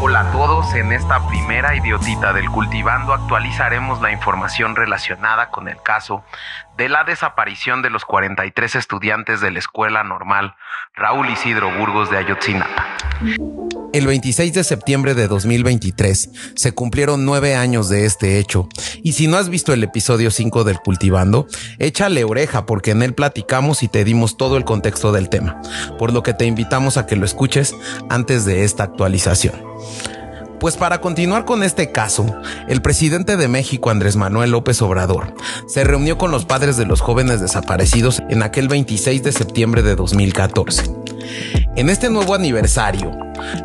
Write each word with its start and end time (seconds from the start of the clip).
Hola 0.00 0.20
a 0.20 0.32
todos, 0.32 0.74
en 0.74 0.92
esta 0.92 1.26
primera 1.28 1.74
idiotita 1.74 2.32
del 2.32 2.50
cultivando 2.50 3.12
actualizaremos 3.12 4.00
la 4.00 4.12
información 4.12 4.76
relacionada 4.76 5.50
con 5.50 5.68
el 5.68 5.82
caso 5.82 6.24
de 6.76 6.88
la 6.88 7.04
desaparición 7.04 7.82
de 7.82 7.90
los 7.90 8.04
43 8.04 8.76
estudiantes 8.76 9.40
de 9.40 9.50
la 9.50 9.58
escuela 9.58 10.04
normal 10.04 10.54
Raúl 10.94 11.28
Isidro 11.28 11.70
Burgos 11.76 12.10
de 12.10 12.18
Ayotzinapa. 12.18 12.86
El 13.96 14.06
26 14.06 14.52
de 14.52 14.62
septiembre 14.62 15.14
de 15.14 15.26
2023 15.26 16.28
se 16.54 16.72
cumplieron 16.72 17.24
nueve 17.24 17.54
años 17.54 17.88
de 17.88 18.04
este 18.04 18.38
hecho 18.38 18.68
y 19.02 19.14
si 19.14 19.26
no 19.26 19.38
has 19.38 19.48
visto 19.48 19.72
el 19.72 19.82
episodio 19.82 20.30
5 20.30 20.64
del 20.64 20.80
Cultivando, 20.80 21.46
échale 21.78 22.22
oreja 22.22 22.66
porque 22.66 22.90
en 22.90 23.02
él 23.02 23.14
platicamos 23.14 23.82
y 23.82 23.88
te 23.88 24.04
dimos 24.04 24.36
todo 24.36 24.58
el 24.58 24.66
contexto 24.66 25.12
del 25.12 25.30
tema, 25.30 25.62
por 25.98 26.12
lo 26.12 26.22
que 26.22 26.34
te 26.34 26.44
invitamos 26.44 26.98
a 26.98 27.06
que 27.06 27.16
lo 27.16 27.24
escuches 27.24 27.74
antes 28.10 28.44
de 28.44 28.64
esta 28.64 28.84
actualización. 28.84 29.54
Pues 30.60 30.76
para 30.76 31.00
continuar 31.00 31.46
con 31.46 31.62
este 31.62 31.90
caso, 31.90 32.26
el 32.68 32.82
presidente 32.82 33.38
de 33.38 33.48
México, 33.48 33.88
Andrés 33.88 34.16
Manuel 34.16 34.50
López 34.50 34.82
Obrador, 34.82 35.34
se 35.68 35.84
reunió 35.84 36.18
con 36.18 36.30
los 36.30 36.44
padres 36.44 36.76
de 36.76 36.84
los 36.84 37.00
jóvenes 37.00 37.40
desaparecidos 37.40 38.22
en 38.28 38.42
aquel 38.42 38.68
26 38.68 39.22
de 39.22 39.32
septiembre 39.32 39.80
de 39.80 39.96
2014. 39.96 40.84
En 41.76 41.90
este 41.90 42.08
nuevo 42.08 42.34
aniversario, 42.34 43.12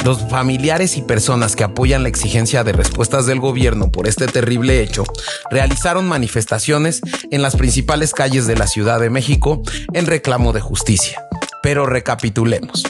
los 0.04 0.28
familiares 0.30 0.98
y 0.98 1.02
personas 1.02 1.56
que 1.56 1.64
apoyan 1.64 2.04
la 2.04 2.10
exigencia 2.10 2.66
de 2.66 2.74
respuestas 2.74 3.26
del 3.26 3.40
gobierno 3.40 3.90
por 3.90 4.06
este 4.06 4.28
terrible 4.28 4.82
hecho 4.82 5.06
realizaron 5.50 6.10
manifestaciones 6.10 7.00
en 7.32 7.42
las 7.42 7.56
principales 7.56 8.14
calles 8.14 8.48
de 8.48 8.58
la 8.58 8.68
Ciudad 8.68 9.00
de 9.00 9.10
México 9.10 9.62
en 9.94 10.08
reclamo 10.08 10.52
de 10.52 10.60
justicia. 10.60 11.26
Pero 11.64 11.86
recapitulemos. 11.86 12.84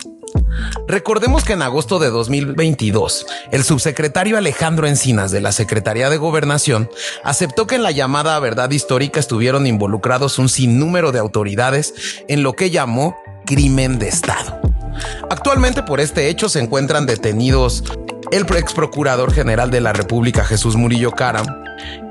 Recordemos 0.88 1.44
que 1.44 1.54
en 1.54 1.62
agosto 1.62 2.00
de 2.00 2.10
2022, 2.10 3.28
el 3.52 3.64
subsecretario 3.64 4.40
Alejandro 4.40 4.88
Encinas 4.88 5.30
de 5.30 5.42
la 5.42 5.52
Secretaría 5.52 6.10
de 6.10 6.18
Gobernación 6.18 6.90
aceptó 7.24 7.68
que 7.68 7.76
en 7.76 7.84
la 7.84 7.92
llamada 7.92 8.40
verdad 8.40 8.72
histórica 8.72 9.20
estuvieron 9.20 9.68
involucrados 9.68 10.40
un 10.40 10.50
sinnúmero 10.50 11.12
de 11.12 11.20
autoridades 11.20 12.24
en 12.28 12.42
lo 12.42 12.54
que 12.54 12.72
llamó 12.72 13.16
crimen 13.46 14.00
de 14.00 14.08
Estado. 14.08 14.61
Actualmente 15.30 15.84
por 15.84 16.00
este 16.00 16.30
hecho 16.30 16.50
se 16.50 16.60
encuentran 16.60 17.06
detenidos 17.06 17.84
el 18.32 18.46
ex 18.56 18.74
procurador 18.74 19.34
general 19.34 19.72
de 19.72 19.82
la 19.82 19.94
República 19.94 20.46
Jesús 20.46 20.76
Murillo 20.76 21.12
Caram 21.12 21.46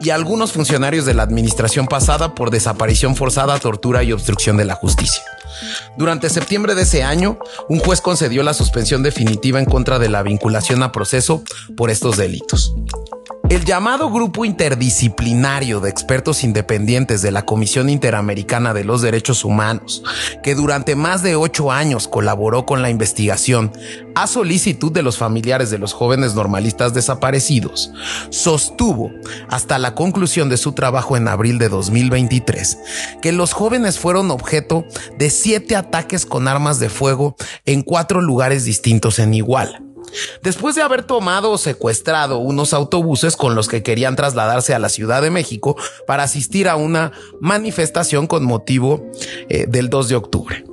y 0.01 0.11
algunos 0.11 0.53
funcionarios 0.53 1.07
de 1.07 1.15
la 1.15 1.23
administración 1.23 1.87
pasada 1.87 2.35
por 2.35 2.51
desaparición 2.51 3.17
forzada, 3.17 3.59
tortura 3.59 4.03
y 4.03 4.13
obstrucción 4.13 4.57
de 4.57 4.65
la 4.65 4.75
justicia. 4.75 5.23
Durante 5.97 6.31
septiembre 6.31 6.75
de 6.75 6.83
ese 6.83 7.03
año, 7.03 7.39
un 7.69 7.79
juez 7.79 8.01
concedió 8.01 8.43
la 8.43 8.55
suspensión 8.55 9.03
definitiva 9.03 9.59
en 9.59 9.65
contra 9.67 9.99
de 9.99 10.09
la 10.09 10.23
vinculación 10.23 10.83
a 10.83 10.93
proceso 10.93 11.43
por 11.77 11.91
estos 11.91 12.17
delitos. 12.17 12.75
El 13.51 13.65
llamado 13.65 14.13
Grupo 14.13 14.45
Interdisciplinario 14.45 15.81
de 15.81 15.91
Expertos 15.91 16.45
Independientes 16.45 17.21
de 17.21 17.33
la 17.33 17.45
Comisión 17.45 17.91
Interamericana 17.91 18.73
de 18.75 18.85
los 18.85 19.03
Derechos 19.03 19.45
Humanos, 19.45 20.05
que 20.45 20.55
durante 20.55 20.95
más 20.95 21.25
de 21.25 21.35
ocho 21.35 21.73
años 21.73 22.07
colaboró 22.07 22.65
con 22.65 22.81
la 22.81 22.91
investigación 22.91 23.73
a 24.15 24.29
solicitud 24.29 24.93
de 24.93 25.03
los 25.03 25.19
familiares 25.19 25.69
de 25.69 25.79
los 25.79 25.95
jóvenes 25.95 26.37
normalistas 26.37 26.95
desaparecidos, 26.95 27.91
sostuvo 28.29 29.11
hasta 29.49 29.81
la 29.81 29.97
conclusión 29.97 30.49
de 30.49 30.57
su 30.57 30.71
trabajo 30.71 31.17
en 31.17 31.27
abril 31.27 31.59
de 31.59 31.69
2023 31.71 32.79
que 33.21 33.33
los 33.33 33.53
jóvenes 33.53 33.99
fueron 33.99 34.31
objeto 34.31 34.85
de 35.19 35.29
siete 35.29 35.75
ataques 35.75 36.25
con 36.25 36.47
armas 36.47 36.79
de 36.79 36.89
fuego 36.89 37.35
en 37.67 37.83
cuatro 37.83 38.21
lugares 38.21 38.65
distintos 38.65 39.19
en 39.19 39.35
Iguala 39.35 39.83
Después 40.43 40.75
de 40.75 40.83
haber 40.83 41.03
tomado 41.03 41.51
o 41.51 41.59
secuestrado 41.59 42.39
unos 42.39 42.73
autobuses 42.73 43.37
con 43.37 43.55
los 43.55 43.69
que 43.69 43.83
querían 43.83 44.17
trasladarse 44.17 44.75
a 44.75 44.79
la 44.79 44.89
Ciudad 44.89 45.23
de 45.23 45.31
México 45.31 45.77
para 46.07 46.25
asistir 46.25 46.69
a 46.69 46.77
una 46.77 47.13
manifestación 47.41 48.27
con 48.27 48.45
motivo 48.45 49.11
eh, 49.49 49.67
del 49.69 49.89
2 49.91 50.09
de 50.09 50.17
octubre. 50.17 50.65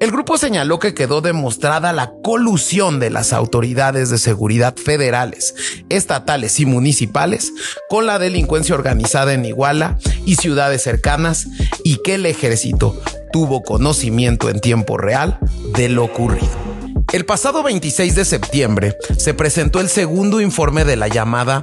El 0.00 0.10
grupo 0.10 0.38
señaló 0.38 0.78
que 0.78 0.94
quedó 0.94 1.20
demostrada 1.20 1.92
la 1.92 2.12
colusión 2.22 2.98
de 3.00 3.10
las 3.10 3.32
autoridades 3.32 4.10
de 4.10 4.18
seguridad 4.18 4.76
federales, 4.76 5.54
estatales 5.88 6.58
y 6.60 6.66
municipales 6.66 7.52
con 7.88 8.06
la 8.06 8.18
delincuencia 8.18 8.74
organizada 8.74 9.32
en 9.32 9.44
Iguala 9.44 9.98
y 10.26 10.36
ciudades 10.36 10.82
cercanas 10.82 11.46
y 11.84 11.98
que 12.02 12.14
el 12.14 12.26
ejército 12.26 13.00
tuvo 13.32 13.62
conocimiento 13.62 14.50
en 14.50 14.60
tiempo 14.60 14.98
real 14.98 15.38
de 15.74 15.88
lo 15.88 16.04
ocurrido. 16.04 16.61
El 17.12 17.26
pasado 17.26 17.62
26 17.62 18.14
de 18.14 18.24
septiembre 18.24 18.96
se 19.18 19.34
presentó 19.34 19.80
el 19.80 19.90
segundo 19.90 20.40
informe 20.40 20.86
de 20.86 20.96
la 20.96 21.08
llamada 21.08 21.62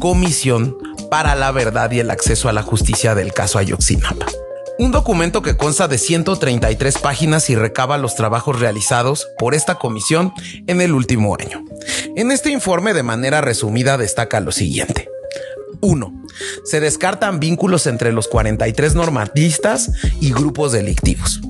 Comisión 0.00 0.76
para 1.10 1.34
la 1.34 1.50
Verdad 1.50 1.90
y 1.92 2.00
el 2.00 2.10
Acceso 2.10 2.50
a 2.50 2.52
la 2.52 2.62
Justicia 2.62 3.14
del 3.14 3.32
caso 3.32 3.58
Ayotzinapa. 3.58 4.26
Un 4.78 4.90
documento 4.90 5.40
que 5.40 5.56
consta 5.56 5.88
de 5.88 5.96
133 5.96 6.98
páginas 6.98 7.48
y 7.48 7.54
recaba 7.54 7.96
los 7.96 8.16
trabajos 8.16 8.60
realizados 8.60 9.28
por 9.38 9.54
esta 9.54 9.76
comisión 9.76 10.34
en 10.66 10.82
el 10.82 10.92
último 10.92 11.34
año. 11.40 11.64
En 12.14 12.30
este 12.30 12.50
informe, 12.50 12.92
de 12.92 13.02
manera 13.02 13.40
resumida, 13.40 13.96
destaca 13.96 14.40
lo 14.40 14.52
siguiente. 14.52 15.08
1. 15.80 16.24
Se 16.64 16.80
descartan 16.80 17.40
vínculos 17.40 17.86
entre 17.86 18.12
los 18.12 18.28
43 18.28 18.94
normatistas 18.94 19.90
y 20.20 20.32
grupos 20.32 20.72
delictivos. 20.72 21.40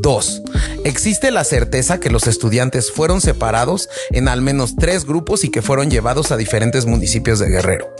2. 0.00 0.42
Existe 0.86 1.32
la 1.32 1.42
certeza 1.42 1.98
que 1.98 2.10
los 2.10 2.28
estudiantes 2.28 2.92
fueron 2.92 3.20
separados 3.20 3.88
en 4.12 4.28
al 4.28 4.40
menos 4.40 4.76
tres 4.76 5.04
grupos 5.04 5.42
y 5.42 5.50
que 5.50 5.60
fueron 5.60 5.90
llevados 5.90 6.30
a 6.30 6.36
diferentes 6.36 6.86
municipios 6.86 7.40
de 7.40 7.48
Guerrero. 7.48 7.92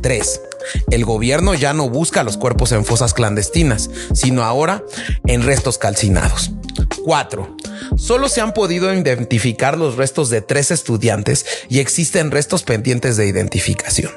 3. 0.00 0.40
El 0.92 1.04
gobierno 1.04 1.54
ya 1.54 1.72
no 1.72 1.90
busca 1.90 2.22
los 2.22 2.36
cuerpos 2.36 2.70
en 2.70 2.84
fosas 2.84 3.14
clandestinas, 3.14 3.90
sino 4.12 4.44
ahora 4.44 4.84
en 5.26 5.42
restos 5.42 5.76
calcinados. 5.76 6.52
4. 7.04 7.56
Solo 7.96 8.28
se 8.28 8.40
han 8.40 8.54
podido 8.54 8.94
identificar 8.94 9.76
los 9.76 9.96
restos 9.96 10.30
de 10.30 10.40
tres 10.40 10.70
estudiantes 10.70 11.44
y 11.68 11.80
existen 11.80 12.30
restos 12.30 12.62
pendientes 12.62 13.16
de 13.16 13.26
identificación. 13.26 14.12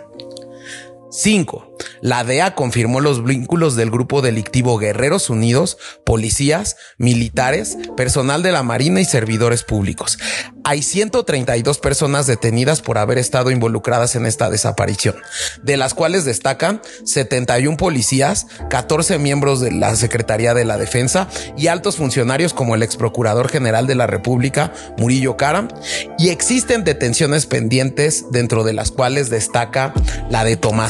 5. 1.09 1.66
La 2.01 2.23
DEA 2.23 2.55
confirmó 2.55 2.99
los 2.99 3.23
vínculos 3.23 3.75
del 3.75 3.91
grupo 3.91 4.21
delictivo 4.21 4.77
Guerreros 4.77 5.29
Unidos, 5.29 5.77
policías, 6.03 6.75
militares, 6.97 7.77
personal 7.95 8.41
de 8.41 8.51
la 8.51 8.63
Marina 8.63 8.99
y 8.99 9.05
servidores 9.05 9.63
públicos. 9.63 10.17
Hay 10.63 10.81
132 10.81 11.77
personas 11.77 12.27
detenidas 12.27 12.81
por 12.81 12.97
haber 12.97 13.17
estado 13.17 13.51
involucradas 13.51 14.15
en 14.15 14.25
esta 14.25 14.49
desaparición, 14.49 15.15
de 15.63 15.77
las 15.77 15.93
cuales 15.93 16.25
destacan 16.25 16.81
71 17.05 17.77
policías, 17.77 18.47
14 18.69 19.17
miembros 19.19 19.61
de 19.61 19.71
la 19.71 19.95
Secretaría 19.95 20.53
de 20.53 20.65
la 20.65 20.77
Defensa 20.77 21.27
y 21.55 21.67
altos 21.67 21.95
funcionarios 21.95 22.53
como 22.53 22.75
el 22.75 22.83
ex 22.83 22.97
procurador 22.97 23.49
general 23.49 23.87
de 23.87 23.95
la 23.95 24.07
República, 24.07 24.73
Murillo 24.97 25.37
Karam, 25.37 25.69
y 26.17 26.29
existen 26.29 26.83
detenciones 26.83 27.45
pendientes 27.45 28.25
dentro 28.31 28.63
de 28.63 28.73
las 28.73 28.91
cuales 28.91 29.29
destaca 29.29 29.93
la 30.29 30.43
de 30.43 30.57
Tomás. 30.57 30.87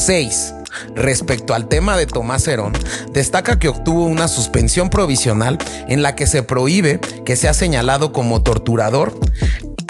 6. 0.00 0.54
Respecto 0.94 1.54
al 1.54 1.68
tema 1.68 1.96
de 1.96 2.06
Tomás 2.06 2.46
Herón, 2.48 2.72
destaca 3.12 3.58
que 3.58 3.68
obtuvo 3.68 4.04
una 4.04 4.28
suspensión 4.28 4.88
provisional 4.88 5.58
en 5.88 6.02
la 6.02 6.14
que 6.14 6.26
se 6.26 6.42
prohíbe 6.42 7.00
que 7.24 7.36
sea 7.36 7.54
señalado 7.54 8.12
como 8.12 8.42
torturador 8.42 9.18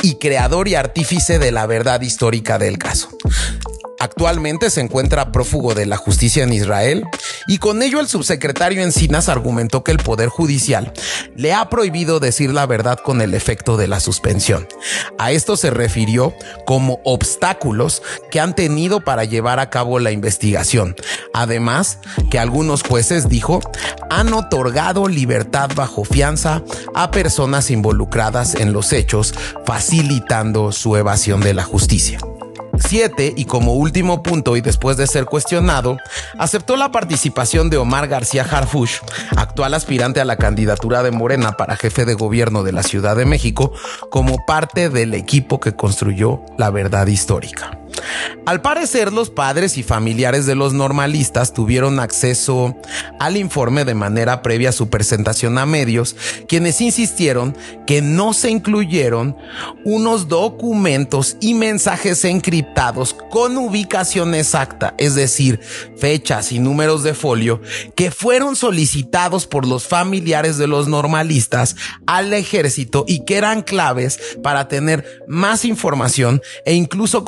y 0.02 0.16
creador 0.16 0.68
y 0.68 0.74
artífice 0.74 1.38
de 1.38 1.52
la 1.52 1.66
verdad 1.66 2.00
histórica 2.00 2.58
del 2.58 2.78
caso. 2.78 3.08
Actualmente 4.00 4.70
se 4.70 4.80
encuentra 4.80 5.30
prófugo 5.30 5.74
de 5.74 5.84
la 5.84 5.98
justicia 5.98 6.42
en 6.42 6.54
Israel 6.54 7.04
y 7.50 7.58
con 7.58 7.82
ello 7.82 7.98
el 7.98 8.06
subsecretario 8.06 8.80
Encinas 8.80 9.28
argumentó 9.28 9.82
que 9.82 9.90
el 9.90 9.98
Poder 9.98 10.28
Judicial 10.28 10.92
le 11.34 11.52
ha 11.52 11.68
prohibido 11.68 12.20
decir 12.20 12.52
la 12.52 12.64
verdad 12.64 13.00
con 13.02 13.20
el 13.20 13.34
efecto 13.34 13.76
de 13.76 13.88
la 13.88 13.98
suspensión. 13.98 14.68
A 15.18 15.32
esto 15.32 15.56
se 15.56 15.70
refirió 15.70 16.32
como 16.64 17.00
obstáculos 17.02 18.04
que 18.30 18.38
han 18.38 18.54
tenido 18.54 19.00
para 19.00 19.24
llevar 19.24 19.58
a 19.58 19.68
cabo 19.68 19.98
la 19.98 20.12
investigación. 20.12 20.94
Además, 21.34 21.98
que 22.30 22.38
algunos 22.38 22.84
jueces, 22.84 23.28
dijo, 23.28 23.58
han 24.10 24.32
otorgado 24.32 25.08
libertad 25.08 25.70
bajo 25.74 26.04
fianza 26.04 26.62
a 26.94 27.10
personas 27.10 27.72
involucradas 27.72 28.54
en 28.54 28.72
los 28.72 28.92
hechos, 28.92 29.34
facilitando 29.66 30.70
su 30.70 30.94
evasión 30.94 31.40
de 31.40 31.54
la 31.54 31.64
justicia. 31.64 32.20
7 32.90 33.34
y 33.36 33.44
como 33.44 33.74
último 33.74 34.20
punto 34.20 34.56
y 34.56 34.60
después 34.60 34.96
de 34.96 35.06
ser 35.06 35.24
cuestionado, 35.24 35.96
aceptó 36.40 36.74
la 36.76 36.90
participación 36.90 37.70
de 37.70 37.76
Omar 37.76 38.08
García 38.08 38.42
Harfush, 38.42 38.98
actual 39.36 39.74
aspirante 39.74 40.20
a 40.20 40.24
la 40.24 40.34
candidatura 40.34 41.04
de 41.04 41.12
Morena 41.12 41.52
para 41.52 41.76
jefe 41.76 42.04
de 42.04 42.14
gobierno 42.14 42.64
de 42.64 42.72
la 42.72 42.82
Ciudad 42.82 43.14
de 43.14 43.26
México, 43.26 43.72
como 44.10 44.44
parte 44.44 44.90
del 44.90 45.14
equipo 45.14 45.60
que 45.60 45.76
construyó 45.76 46.40
la 46.58 46.70
verdad 46.70 47.06
histórica. 47.06 47.79
Al 48.46 48.62
parecer, 48.62 49.12
los 49.12 49.30
padres 49.30 49.76
y 49.78 49.82
familiares 49.82 50.46
de 50.46 50.54
los 50.54 50.72
normalistas 50.72 51.52
tuvieron 51.52 52.00
acceso 52.00 52.76
al 53.18 53.36
informe 53.36 53.84
de 53.84 53.94
manera 53.94 54.42
previa 54.42 54.70
a 54.70 54.72
su 54.72 54.88
presentación 54.88 55.58
a 55.58 55.66
medios, 55.66 56.16
quienes 56.48 56.80
insistieron 56.80 57.56
que 57.86 58.02
no 58.02 58.32
se 58.32 58.50
incluyeron 58.50 59.36
unos 59.84 60.28
documentos 60.28 61.36
y 61.40 61.54
mensajes 61.54 62.24
encriptados 62.24 63.14
con 63.30 63.56
ubicación 63.58 64.34
exacta, 64.34 64.94
es 64.98 65.14
decir, 65.14 65.60
fechas 65.96 66.52
y 66.52 66.58
números 66.58 67.02
de 67.02 67.14
folio, 67.14 67.60
que 67.94 68.10
fueron 68.10 68.56
solicitados 68.56 69.46
por 69.46 69.66
los 69.66 69.86
familiares 69.86 70.58
de 70.58 70.66
los 70.66 70.88
normalistas 70.88 71.76
al 72.06 72.32
ejército 72.32 73.04
y 73.06 73.24
que 73.24 73.36
eran 73.36 73.62
claves 73.62 74.18
para 74.42 74.68
tener 74.68 75.22
más 75.28 75.64
información 75.64 76.40
e 76.64 76.74
incluso 76.74 77.24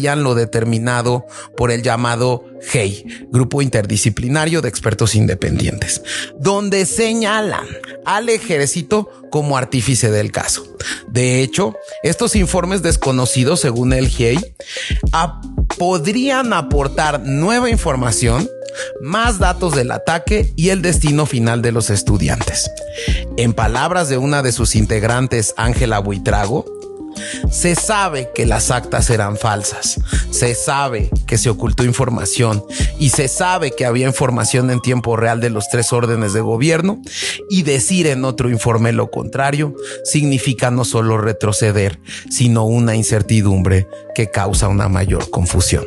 lo 0.00 0.34
determinado 0.34 1.26
por 1.56 1.70
el 1.70 1.82
llamado 1.82 2.44
GEI, 2.60 3.26
Grupo 3.30 3.62
Interdisciplinario 3.62 4.62
de 4.62 4.68
Expertos 4.68 5.14
Independientes, 5.14 6.02
donde 6.38 6.86
señalan 6.86 7.66
al 8.04 8.28
ejército 8.28 9.10
como 9.30 9.56
artífice 9.56 10.10
del 10.10 10.32
caso. 10.32 10.64
De 11.08 11.42
hecho, 11.42 11.76
estos 12.02 12.36
informes 12.36 12.82
desconocidos, 12.82 13.60
según 13.60 13.92
el 13.92 14.08
GEI, 14.08 14.54
podrían 15.76 16.52
aportar 16.52 17.20
nueva 17.20 17.70
información 17.70 18.48
más 19.00 19.38
datos 19.38 19.74
del 19.74 19.90
ataque 19.90 20.52
y 20.56 20.70
el 20.70 20.82
destino 20.82 21.26
final 21.26 21.62
de 21.62 21.72
los 21.72 21.90
estudiantes. 21.90 22.70
En 23.36 23.52
palabras 23.52 24.08
de 24.08 24.18
una 24.18 24.42
de 24.42 24.52
sus 24.52 24.76
integrantes, 24.76 25.54
Ángela 25.56 25.98
Buitrago, 25.98 26.64
se 27.50 27.74
sabe 27.74 28.30
que 28.34 28.46
las 28.46 28.70
actas 28.70 29.10
eran 29.10 29.36
falsas, 29.36 30.00
se 30.30 30.54
sabe 30.54 31.10
que 31.26 31.38
se 31.38 31.50
ocultó 31.50 31.84
información 31.84 32.64
y 32.98 33.10
se 33.10 33.28
sabe 33.28 33.72
que 33.72 33.84
había 33.84 34.06
información 34.06 34.70
en 34.70 34.80
tiempo 34.80 35.16
real 35.16 35.40
de 35.40 35.50
los 35.50 35.68
tres 35.68 35.92
órdenes 35.92 36.32
de 36.32 36.40
gobierno 36.40 37.00
y 37.50 37.62
decir 37.62 38.06
en 38.06 38.24
otro 38.24 38.50
informe 38.50 38.92
lo 38.92 39.10
contrario 39.10 39.74
significa 40.04 40.70
no 40.70 40.84
solo 40.84 41.18
retroceder, 41.18 42.00
sino 42.30 42.64
una 42.64 42.94
incertidumbre 42.94 43.88
que 44.14 44.30
causa 44.30 44.68
una 44.68 44.88
mayor 44.88 45.30
confusión. 45.30 45.84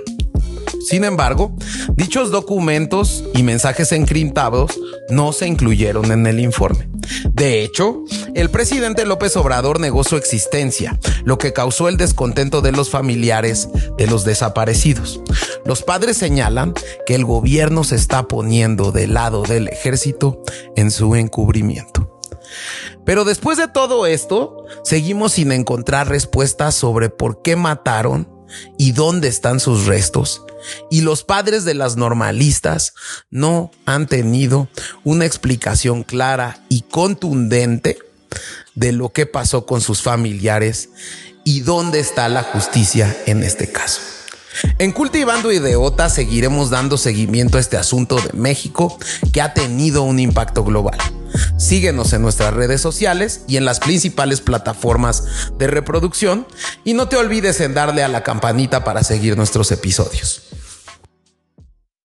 Sin 0.82 1.04
embargo, 1.04 1.56
dichos 1.96 2.32
documentos 2.32 3.24
y 3.36 3.44
mensajes 3.44 3.92
encriptados 3.92 4.80
no 5.10 5.32
se 5.32 5.48
incluyeron 5.48 6.12
en 6.12 6.26
el 6.26 6.40
informe. 6.40 6.90
De 7.34 7.64
hecho, 7.64 8.04
el 8.36 8.50
presidente 8.50 9.06
López 9.06 9.36
Obrador 9.38 9.80
negó 9.80 10.04
su 10.04 10.16
existencia, 10.16 11.00
lo 11.24 11.38
que 11.38 11.54
causó 11.54 11.88
el 11.88 11.98
descontento 11.98 12.62
de 12.62 12.72
los 12.72 12.90
familiares 12.90 13.70
de 13.98 14.08
los 14.08 14.24
desaparecidos. 14.24 15.22
Los 15.66 15.84
padres 15.84 16.18
señalan 16.18 16.74
que 17.06 17.16
el 17.16 17.26
gobierno 17.26 17.84
se 17.84 17.96
está 17.96 18.28
poniendo 18.28 18.92
del 18.92 19.14
lado 19.14 19.44
del 19.44 19.68
ejército 19.68 20.42
en 20.76 20.92
su 20.92 21.16
encubrimiento. 21.16 22.20
Pero 23.06 23.24
después 23.24 23.58
de 23.58 23.68
todo 23.68 24.06
esto, 24.06 24.66
seguimos 24.84 25.34
sin 25.34 25.52
encontrar 25.52 26.10
respuestas 26.10 26.76
sobre 26.76 27.10
por 27.10 27.42
qué 27.42 27.56
mataron 27.56 28.30
y 28.78 28.92
dónde 28.92 29.28
están 29.28 29.60
sus 29.60 29.86
restos. 29.86 30.44
Y 30.90 31.02
los 31.02 31.24
padres 31.24 31.66
de 31.66 31.74
las 31.74 31.98
normalistas 31.98 32.94
no 33.30 33.72
han 33.86 34.08
tenido 34.08 34.68
una 35.04 35.26
explicación 35.26 36.04
clara 36.04 36.64
y 36.70 36.82
contundente 36.82 37.98
de 38.76 38.92
lo 38.92 39.10
que 39.10 39.26
pasó 39.26 39.66
con 39.66 39.82
sus 39.82 40.02
familiares 40.02 40.90
y 41.44 41.62
dónde 41.62 42.00
está 42.00 42.30
la 42.30 42.44
justicia 42.44 43.16
en 43.26 43.44
este 43.44 43.72
caso. 43.72 44.02
En 44.80 44.92
Cultivando 44.92 45.52
Ideota 45.52 46.10
seguiremos 46.10 46.70
dando 46.70 46.98
seguimiento 46.98 47.58
a 47.58 47.62
este 47.62 47.78
asunto 47.78 48.18
de 48.18 48.34
México 48.34 48.98
que 49.32 49.42
ha 49.42 49.54
tenido 49.54 50.04
un 50.04 50.20
impacto 50.20 50.64
global. 50.64 50.98
Síguenos 51.58 52.12
en 52.14 52.22
nuestras 52.22 52.54
redes 52.54 52.82
sociales 52.82 53.42
y 53.48 53.58
en 53.58 53.66
las 53.66 53.80
principales 53.80 54.42
plataformas 54.42 55.24
de 55.58 55.68
reproducción 55.68 56.46
y 56.84 56.94
no 56.94 57.08
te 57.08 57.16
olvides 57.16 57.62
en 57.62 57.74
darle 57.74 58.04
a 58.04 58.10
la 58.10 58.24
campanita 58.24 58.84
para 58.84 59.04
seguir 59.04 59.38
nuestros 59.38 59.72
episodios. 59.72 60.51